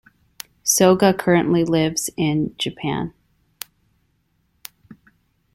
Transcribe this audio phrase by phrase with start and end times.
[0.63, 3.13] Soga currently lives in Japan.